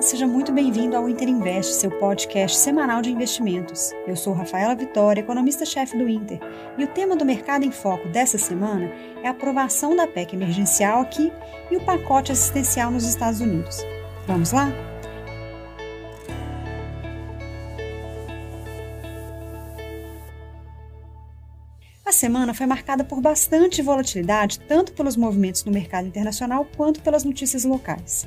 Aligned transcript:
Olá, 0.00 0.08
seja 0.08 0.26
muito 0.26 0.50
bem-vindo 0.50 0.96
ao 0.96 1.10
Inter 1.10 1.28
Invest, 1.28 1.74
seu 1.74 1.90
podcast 1.90 2.56
semanal 2.56 3.02
de 3.02 3.10
investimentos. 3.10 3.92
Eu 4.06 4.16
sou 4.16 4.32
Rafaela 4.32 4.74
Vitória, 4.74 5.20
economista-chefe 5.20 5.94
do 5.98 6.08
Inter, 6.08 6.40
e 6.78 6.84
o 6.84 6.86
tema 6.86 7.14
do 7.14 7.22
Mercado 7.22 7.66
em 7.66 7.70
Foco 7.70 8.08
dessa 8.08 8.38
semana 8.38 8.90
é 9.22 9.28
a 9.28 9.32
aprovação 9.32 9.94
da 9.94 10.06
PEC 10.06 10.34
emergencial 10.34 11.02
aqui 11.02 11.30
e 11.70 11.76
o 11.76 11.84
pacote 11.84 12.32
assistencial 12.32 12.90
nos 12.90 13.04
Estados 13.04 13.42
Unidos. 13.42 13.84
Vamos 14.26 14.52
lá? 14.52 14.72
A 22.06 22.12
semana 22.12 22.54
foi 22.54 22.64
marcada 22.64 23.04
por 23.04 23.20
bastante 23.20 23.82
volatilidade, 23.82 24.60
tanto 24.60 24.94
pelos 24.94 25.14
movimentos 25.14 25.62
no 25.62 25.70
mercado 25.70 26.08
internacional 26.08 26.66
quanto 26.74 27.02
pelas 27.02 27.22
notícias 27.22 27.64
locais. 27.66 28.26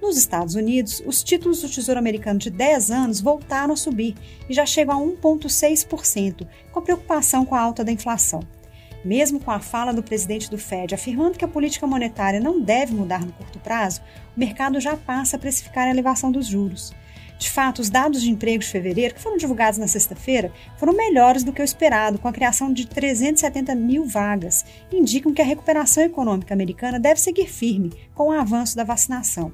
Nos 0.00 0.16
Estados 0.16 0.54
Unidos, 0.54 1.02
os 1.04 1.24
títulos 1.24 1.60
do 1.60 1.68
Tesouro 1.68 1.98
Americano 1.98 2.38
de 2.38 2.50
10 2.50 2.90
anos 2.90 3.20
voltaram 3.20 3.74
a 3.74 3.76
subir 3.76 4.14
e 4.48 4.54
já 4.54 4.64
chegam 4.64 4.94
a 4.94 5.04
1,6%, 5.04 6.46
com 6.72 6.82
preocupação 6.82 7.44
com 7.44 7.54
a 7.54 7.60
alta 7.60 7.84
da 7.84 7.90
inflação. 7.90 8.40
Mesmo 9.04 9.40
com 9.40 9.50
a 9.50 9.60
fala 9.60 9.92
do 9.92 10.02
presidente 10.02 10.50
do 10.50 10.58
Fed 10.58 10.94
afirmando 10.94 11.36
que 11.36 11.44
a 11.44 11.48
política 11.48 11.86
monetária 11.86 12.40
não 12.40 12.60
deve 12.60 12.94
mudar 12.94 13.24
no 13.24 13.32
curto 13.32 13.58
prazo, 13.58 14.00
o 14.36 14.40
mercado 14.40 14.80
já 14.80 14.96
passa 14.96 15.36
a 15.36 15.38
precificar 15.38 15.86
a 15.86 15.90
elevação 15.90 16.30
dos 16.30 16.46
juros. 16.46 16.92
De 17.38 17.48
fato, 17.48 17.80
os 17.80 17.88
dados 17.88 18.20
de 18.20 18.30
emprego 18.30 18.58
de 18.58 18.68
fevereiro, 18.68 19.14
que 19.14 19.20
foram 19.20 19.36
divulgados 19.36 19.78
na 19.78 19.86
sexta-feira, 19.86 20.52
foram 20.76 20.92
melhores 20.92 21.44
do 21.44 21.52
que 21.52 21.62
o 21.62 21.64
esperado, 21.64 22.18
com 22.18 22.26
a 22.26 22.32
criação 22.32 22.72
de 22.72 22.86
370 22.86 23.76
mil 23.76 24.04
vagas, 24.04 24.64
e 24.90 24.96
indicam 24.96 25.32
que 25.32 25.40
a 25.40 25.44
recuperação 25.44 26.02
econômica 26.02 26.52
americana 26.52 26.98
deve 26.98 27.20
seguir 27.20 27.46
firme 27.46 27.92
com 28.12 28.28
o 28.28 28.32
avanço 28.32 28.76
da 28.76 28.82
vacinação. 28.82 29.52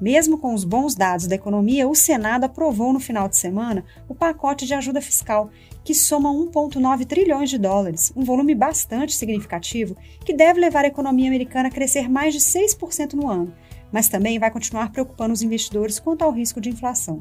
Mesmo 0.00 0.38
com 0.38 0.54
os 0.54 0.64
bons 0.64 0.94
dados 0.94 1.26
da 1.26 1.34
economia, 1.34 1.88
o 1.88 1.94
Senado 1.94 2.44
aprovou 2.44 2.92
no 2.92 3.00
final 3.00 3.28
de 3.28 3.36
semana 3.36 3.84
o 4.08 4.14
pacote 4.14 4.64
de 4.64 4.74
ajuda 4.74 5.00
fiscal, 5.00 5.50
que 5.82 5.94
soma 5.94 6.30
1,9 6.30 7.04
trilhões 7.04 7.50
de 7.50 7.58
dólares, 7.58 8.12
um 8.14 8.22
volume 8.22 8.54
bastante 8.54 9.14
significativo 9.14 9.96
que 10.24 10.32
deve 10.32 10.60
levar 10.60 10.84
a 10.84 10.88
economia 10.88 11.28
americana 11.28 11.68
a 11.68 11.72
crescer 11.72 12.08
mais 12.08 12.32
de 12.32 12.40
6% 12.40 13.14
no 13.14 13.28
ano, 13.28 13.52
mas 13.90 14.08
também 14.08 14.38
vai 14.38 14.50
continuar 14.50 14.92
preocupando 14.92 15.32
os 15.32 15.42
investidores 15.42 15.98
quanto 15.98 16.22
ao 16.22 16.30
risco 16.30 16.60
de 16.60 16.70
inflação. 16.70 17.18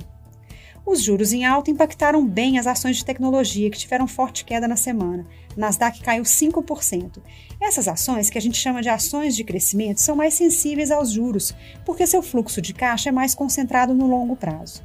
Os 0.88 1.04
juros 1.04 1.34
em 1.34 1.44
alta 1.44 1.70
impactaram 1.70 2.26
bem 2.26 2.58
as 2.58 2.66
ações 2.66 2.96
de 2.96 3.04
tecnologia, 3.04 3.70
que 3.70 3.78
tiveram 3.78 4.08
forte 4.08 4.46
queda 4.46 4.70
na 4.70 4.78
semana. 4.78 5.28
Nasdaq 5.58 6.02
caiu 6.02 6.24
5%. 6.24 7.22
Essas 7.60 7.90
ações, 7.90 8.30
que 8.30 8.38
a 8.38 8.42
gente 8.42 8.58
chama 8.58 8.82
de 8.82 8.88
ações 8.88 9.36
de 9.36 9.44
crescimento, 9.44 10.00
são 10.00 10.16
mais 10.16 10.36
sensíveis 10.36 10.90
aos 10.90 11.12
juros, 11.12 11.54
porque 11.86 12.08
seu 12.08 12.24
fluxo 12.24 12.62
de 12.62 12.74
caixa 12.74 13.10
é 13.10 13.12
mais 13.12 13.36
concentrado 13.36 13.94
no 13.94 14.08
longo 14.08 14.38
prazo. 14.38 14.82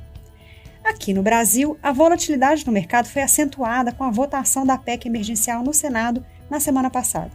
Aqui 0.83 1.15
no 1.15 1.23
Brasil, 1.23 1.79
a 1.81 1.93
volatilidade 1.93 2.67
no 2.67 2.73
mercado 2.73 3.07
foi 3.07 3.23
acentuada 3.23 3.93
com 3.93 4.03
a 4.03 4.11
votação 4.11 4.67
da 4.67 4.77
PEC 4.77 5.07
emergencial 5.07 5.63
no 5.63 5.73
Senado 5.73 6.27
na 6.51 6.59
semana 6.59 6.91
passada. 6.91 7.31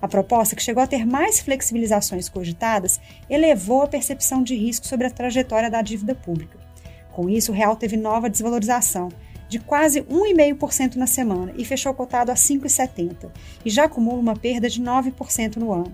A 0.00 0.06
proposta, 0.06 0.54
que 0.54 0.62
chegou 0.62 0.80
a 0.80 0.86
ter 0.86 1.04
mais 1.04 1.40
flexibilizações 1.40 2.28
cogitadas, 2.28 3.00
elevou 3.28 3.82
a 3.82 3.88
percepção 3.88 4.44
de 4.44 4.54
risco 4.54 4.86
sobre 4.86 5.08
a 5.08 5.10
trajetória 5.10 5.68
da 5.68 5.82
dívida 5.82 6.14
pública. 6.14 6.71
Com 7.12 7.28
isso, 7.28 7.52
o 7.52 7.54
real 7.54 7.76
teve 7.76 7.96
nova 7.96 8.28
desvalorização, 8.28 9.10
de 9.48 9.58
quase 9.58 10.00
1,5% 10.00 10.96
na 10.96 11.06
semana 11.06 11.52
e 11.56 11.64
fechou 11.64 11.92
cotado 11.92 12.32
a 12.32 12.34
5,70, 12.34 13.30
e 13.64 13.70
já 13.70 13.84
acumula 13.84 14.18
uma 14.18 14.34
perda 14.34 14.68
de 14.68 14.82
9% 14.82 15.56
no 15.56 15.72
ano. 15.72 15.92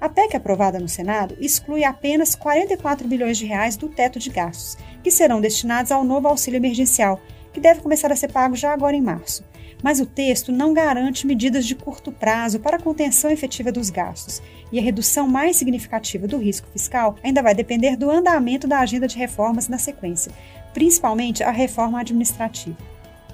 A 0.00 0.08
PEC 0.08 0.36
aprovada 0.36 0.78
no 0.78 0.88
Senado 0.88 1.36
exclui 1.40 1.84
apenas 1.84 2.34
44 2.34 3.06
bilhões 3.08 3.38
de 3.38 3.46
reais 3.46 3.76
do 3.76 3.88
teto 3.88 4.18
de 4.18 4.30
gastos, 4.30 4.76
que 5.02 5.10
serão 5.10 5.40
destinados 5.40 5.92
ao 5.92 6.04
novo 6.04 6.28
auxílio 6.28 6.58
emergencial, 6.58 7.20
que 7.52 7.60
deve 7.60 7.80
começar 7.80 8.12
a 8.12 8.16
ser 8.16 8.30
pago 8.30 8.54
já 8.54 8.72
agora 8.72 8.96
em 8.96 9.00
março. 9.00 9.42
Mas 9.82 10.00
o 10.00 10.06
texto 10.06 10.52
não 10.52 10.72
garante 10.72 11.26
medidas 11.26 11.66
de 11.66 11.74
curto 11.74 12.10
prazo 12.10 12.60
para 12.60 12.76
a 12.76 12.82
contenção 12.82 13.30
efetiva 13.30 13.72
dos 13.72 13.88
gastos, 13.88 14.42
e 14.70 14.78
a 14.78 14.82
redução 14.82 15.28
mais 15.28 15.56
significativa 15.56 16.26
do 16.26 16.38
risco 16.38 16.68
fiscal 16.70 17.16
ainda 17.22 17.42
vai 17.42 17.54
depender 17.54 17.96
do 17.96 18.10
andamento 18.10 18.66
da 18.66 18.80
agenda 18.80 19.06
de 19.06 19.16
reformas 19.16 19.68
na 19.68 19.78
sequência, 19.78 20.32
principalmente 20.76 21.42
a 21.42 21.50
reforma 21.50 21.98
administrativa. 21.98 22.76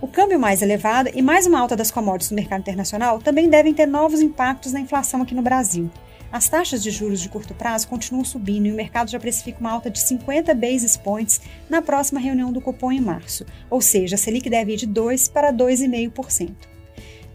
O 0.00 0.06
câmbio 0.06 0.38
mais 0.38 0.62
elevado 0.62 1.10
e 1.12 1.20
mais 1.20 1.44
uma 1.44 1.58
alta 1.58 1.74
das 1.74 1.90
commodities 1.90 2.30
no 2.30 2.36
mercado 2.36 2.60
internacional 2.60 3.18
também 3.18 3.48
devem 3.48 3.74
ter 3.74 3.84
novos 3.84 4.20
impactos 4.20 4.72
na 4.72 4.78
inflação 4.78 5.20
aqui 5.20 5.34
no 5.34 5.42
Brasil. 5.42 5.90
As 6.30 6.48
taxas 6.48 6.80
de 6.80 6.92
juros 6.92 7.20
de 7.20 7.28
curto 7.28 7.52
prazo 7.52 7.88
continuam 7.88 8.24
subindo 8.24 8.66
e 8.66 8.70
o 8.70 8.76
mercado 8.76 9.10
já 9.10 9.18
precifica 9.18 9.58
uma 9.58 9.72
alta 9.72 9.90
de 9.90 9.98
50 9.98 10.54
basis 10.54 10.96
points 10.96 11.40
na 11.68 11.82
próxima 11.82 12.20
reunião 12.20 12.52
do 12.52 12.60
cupom 12.60 12.92
em 12.92 13.00
março, 13.00 13.44
ou 13.68 13.80
seja, 13.80 14.14
a 14.14 14.18
Selic 14.18 14.48
deve 14.48 14.74
ir 14.74 14.76
de 14.76 14.86
2 14.86 15.26
para 15.26 15.52
2,5%. 15.52 16.54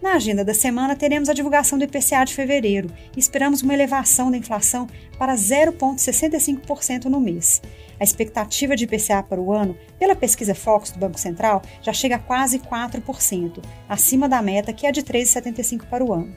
Na 0.00 0.14
agenda 0.14 0.42
da 0.42 0.54
semana, 0.54 0.96
teremos 0.96 1.28
a 1.28 1.34
divulgação 1.34 1.76
do 1.76 1.84
IPCA 1.84 2.24
de 2.24 2.32
fevereiro 2.32 2.88
e 3.14 3.20
esperamos 3.20 3.60
uma 3.60 3.74
elevação 3.74 4.30
da 4.30 4.38
inflação 4.38 4.86
para 5.18 5.34
0,65% 5.34 7.06
no 7.06 7.20
mês. 7.20 7.60
A 8.00 8.04
expectativa 8.04 8.76
de 8.76 8.84
IPCA 8.84 9.22
para 9.22 9.40
o 9.40 9.52
ano, 9.52 9.76
pela 9.98 10.14
pesquisa 10.14 10.54
Focus 10.54 10.90
do 10.92 10.98
Banco 10.98 11.18
Central, 11.18 11.62
já 11.82 11.92
chega 11.92 12.16
a 12.16 12.18
quase 12.18 12.58
4%, 12.58 13.62
acima 13.88 14.28
da 14.28 14.40
meta 14.40 14.72
que 14.72 14.86
é 14.86 14.92
de 14.92 15.02
3,75% 15.02 15.86
para 15.88 16.04
o 16.04 16.12
ano. 16.12 16.34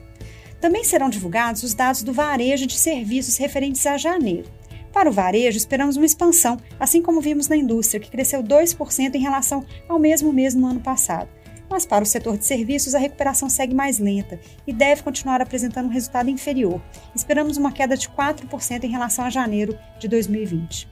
Também 0.60 0.84
serão 0.84 1.08
divulgados 1.08 1.62
os 1.62 1.74
dados 1.74 2.02
do 2.02 2.12
varejo 2.12 2.66
de 2.66 2.78
serviços 2.78 3.36
referentes 3.36 3.84
a 3.86 3.96
janeiro. 3.96 4.48
Para 4.92 5.08
o 5.08 5.12
varejo, 5.12 5.56
esperamos 5.56 5.96
uma 5.96 6.06
expansão, 6.06 6.58
assim 6.78 7.00
como 7.00 7.20
vimos 7.20 7.48
na 7.48 7.56
indústria, 7.56 8.00
que 8.00 8.10
cresceu 8.10 8.42
2% 8.42 9.14
em 9.14 9.20
relação 9.20 9.64
ao 9.88 9.98
mesmo 9.98 10.32
mês 10.32 10.54
no 10.54 10.66
ano 10.66 10.80
passado 10.80 11.28
mas 11.72 11.86
para 11.86 12.04
o 12.04 12.06
setor 12.06 12.36
de 12.36 12.44
serviços 12.44 12.94
a 12.94 12.98
recuperação 12.98 13.48
segue 13.48 13.74
mais 13.74 13.98
lenta 13.98 14.38
e 14.66 14.72
deve 14.74 15.02
continuar 15.02 15.40
apresentando 15.40 15.86
um 15.86 15.92
resultado 15.92 16.28
inferior. 16.28 16.80
Esperamos 17.14 17.56
uma 17.56 17.72
queda 17.72 17.96
de 17.96 18.08
4% 18.10 18.84
em 18.84 18.90
relação 18.90 19.24
a 19.24 19.30
janeiro 19.30 19.76
de 19.98 20.06
2020. 20.06 20.91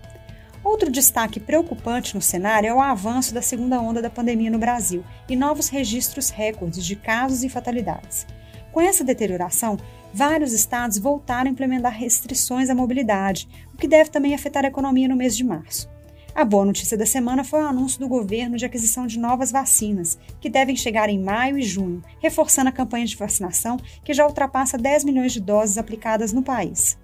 Outro 0.62 0.90
destaque 0.90 1.40
preocupante 1.40 2.14
no 2.14 2.20
cenário 2.20 2.68
é 2.68 2.74
o 2.74 2.80
avanço 2.80 3.32
da 3.32 3.40
segunda 3.40 3.80
onda 3.80 4.02
da 4.02 4.10
pandemia 4.10 4.50
no 4.50 4.58
Brasil 4.58 5.02
e 5.28 5.34
novos 5.34 5.68
registros 5.68 6.28
recordes 6.28 6.84
de 6.84 6.96
casos 6.96 7.42
e 7.42 7.48
fatalidades. 7.48 8.26
Com 8.70 8.80
essa 8.80 9.02
deterioração, 9.02 9.78
vários 10.12 10.52
estados 10.52 10.98
voltaram 10.98 11.48
a 11.48 11.52
implementar 11.52 11.92
restrições 11.92 12.68
à 12.68 12.74
mobilidade, 12.74 13.48
o 13.72 13.76
que 13.76 13.88
deve 13.88 14.10
também 14.10 14.34
afetar 14.34 14.64
a 14.64 14.68
economia 14.68 15.08
no 15.08 15.16
mês 15.16 15.34
de 15.36 15.42
março. 15.42 15.88
A 16.34 16.44
boa 16.44 16.64
notícia 16.64 16.96
da 16.96 17.06
semana 17.06 17.42
foi 17.42 17.60
o 17.60 17.66
anúncio 17.66 17.98
do 17.98 18.06
governo 18.06 18.56
de 18.56 18.64
aquisição 18.64 19.06
de 19.06 19.18
novas 19.18 19.50
vacinas, 19.50 20.16
que 20.40 20.48
devem 20.48 20.76
chegar 20.76 21.08
em 21.08 21.18
maio 21.18 21.58
e 21.58 21.62
junho, 21.62 22.02
reforçando 22.20 22.68
a 22.68 22.72
campanha 22.72 23.06
de 23.06 23.16
vacinação, 23.16 23.78
que 24.04 24.14
já 24.14 24.26
ultrapassa 24.26 24.78
10 24.78 25.04
milhões 25.04 25.32
de 25.32 25.40
doses 25.40 25.76
aplicadas 25.76 26.32
no 26.32 26.42
país. 26.42 26.96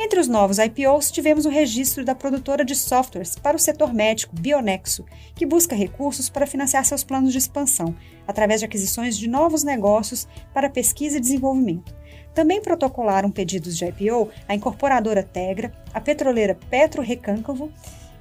Entre 0.00 0.20
os 0.20 0.28
novos 0.28 0.58
IPOs, 0.58 1.10
tivemos 1.10 1.44
o 1.44 1.48
registro 1.48 2.04
da 2.04 2.14
produtora 2.14 2.64
de 2.64 2.76
softwares 2.76 3.34
para 3.34 3.56
o 3.56 3.58
setor 3.58 3.92
médico, 3.92 4.32
Bionexo, 4.32 5.04
que 5.34 5.44
busca 5.44 5.74
recursos 5.74 6.30
para 6.30 6.46
financiar 6.46 6.84
seus 6.84 7.02
planos 7.02 7.32
de 7.32 7.38
expansão, 7.38 7.96
através 8.24 8.60
de 8.60 8.66
aquisições 8.66 9.18
de 9.18 9.28
novos 9.28 9.64
negócios 9.64 10.28
para 10.54 10.70
pesquisa 10.70 11.18
e 11.18 11.20
desenvolvimento. 11.20 11.92
Também 12.32 12.62
protocolaram 12.62 13.28
pedidos 13.28 13.76
de 13.76 13.86
IPO 13.86 14.30
a 14.46 14.54
incorporadora 14.54 15.24
Tegra, 15.24 15.72
a 15.92 16.00
petroleira 16.00 16.56
Petro 16.70 17.02
Recôncavo 17.02 17.72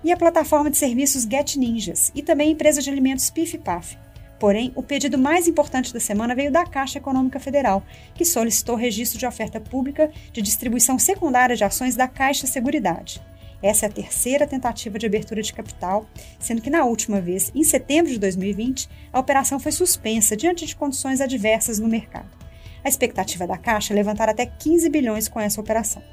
e 0.04 0.12
a 0.12 0.18
plataforma 0.18 0.72
de 0.72 0.78
serviços 0.78 1.28
Get 1.30 1.58
Ninjas 1.58 2.12
e 2.16 2.24
também 2.24 2.50
a 2.50 2.52
empresa 2.54 2.82
de 2.82 2.90
alimentos 2.90 3.30
Pif 3.30 3.56
Paf. 3.60 3.96
Porém, 4.40 4.72
o 4.76 4.84
pedido 4.84 5.18
mais 5.18 5.48
importante 5.48 5.94
da 5.94 6.00
semana 6.00 6.36
veio 6.36 6.52
da 6.52 6.66
Caixa 6.66 7.00
Econômica 7.00 7.40
Federal, 7.40 7.84
que 8.14 8.24
solicitou 8.24 8.76
registro 8.76 9.18
de 9.18 9.26
oferta 9.26 9.60
pública 9.60 10.12
de 10.32 10.42
distribuição 10.42 11.00
secundária 11.00 11.56
de 11.56 11.64
ações 11.64 11.96
da 11.96 12.08
Caixa 12.08 12.46
Seguridade. 12.46 13.22
Essa 13.62 13.88
é 13.88 13.90
a 13.90 13.92
terceira 13.92 14.46
tentativa 14.46 15.00
de 15.00 15.08
abertura 15.08 15.42
de 15.42 15.52
capital, 15.52 16.06
sendo 16.40 16.62
que 16.62 16.70
na 16.70 16.86
última 16.86 17.20
vez, 17.20 17.52
em 17.56 17.64
setembro 17.64 18.12
de 18.12 18.20
2020, 18.20 18.88
a 19.12 19.20
operação 19.20 19.60
foi 19.60 19.72
suspensa 19.72 20.38
diante 20.38 20.66
de 20.66 20.76
condições 20.76 21.20
adversas 21.20 21.80
no 21.80 21.88
mercado. 21.88 22.30
A 22.84 22.90
expectativa 22.90 23.48
da 23.48 23.58
Caixa 23.58 23.94
é 23.94 23.96
levantar 23.96 24.30
até 24.30 24.46
15 24.46 24.88
bilhões 24.90 25.28
com 25.28 25.40
essa 25.40 25.60
operação. 25.60 26.04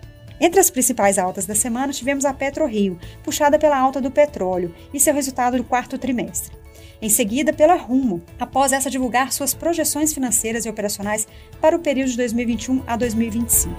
Entre 0.40 0.58
as 0.58 0.70
principais 0.70 1.18
altas 1.18 1.44
da 1.46 1.54
semana, 1.54 1.92
tivemos 1.92 2.24
a 2.24 2.32
PetroRio, 2.32 2.98
puxada 3.22 3.58
pela 3.58 3.78
alta 3.78 4.00
do 4.00 4.10
petróleo 4.10 4.74
e 4.92 4.98
seu 4.98 5.14
resultado 5.14 5.58
do 5.58 5.64
quarto 5.64 5.98
trimestre. 5.98 6.63
Em 7.04 7.10
seguida, 7.10 7.52
pela 7.52 7.76
Rumo, 7.76 8.22
após 8.40 8.72
essa 8.72 8.88
divulgar 8.88 9.30
suas 9.30 9.52
projeções 9.52 10.14
financeiras 10.14 10.64
e 10.64 10.70
operacionais 10.70 11.28
para 11.60 11.76
o 11.76 11.78
período 11.78 12.12
de 12.12 12.16
2021 12.16 12.82
a 12.86 12.96
2025. 12.96 13.76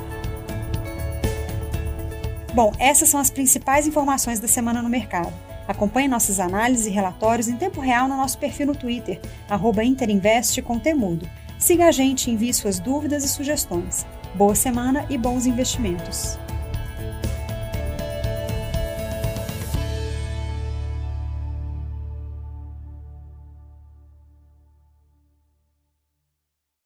Bom, 2.54 2.72
essas 2.77 3.10
são 3.10 3.19
as 3.19 3.31
principais 3.31 3.88
informações 3.88 4.39
da 4.39 4.48
semana 4.48 4.80
no 4.80 4.89
mercado. 4.89 5.33
Acompanhe 5.68 6.07
nossas 6.07 6.39
análises 6.39 6.86
e 6.86 6.92
relatórios 6.92 7.48
em 7.48 7.57
tempo 7.57 7.81
real 7.81 8.07
no 8.07 8.16
nosso 8.16 8.38
perfil 8.38 8.68
no 8.68 8.75
Twitter, 8.75 9.19
Interinvest 9.83 10.62
com 10.62 10.77
temudo. 10.77 11.27
Siga 11.57 11.88
a 11.88 11.92
gente 11.92 12.30
e 12.30 12.33
envie 12.33 12.54
suas 12.54 12.77
dúvidas 12.77 13.24
e 13.24 13.27
sugestões. 13.27 14.06
Boa 14.36 14.54
semana 14.54 15.04
e 15.10 15.18
bons 15.18 15.48
investimentos! 15.48 16.38